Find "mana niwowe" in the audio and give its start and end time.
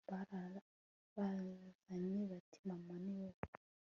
2.69-3.39